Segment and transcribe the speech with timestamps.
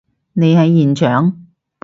[0.33, 1.45] 你喺現場？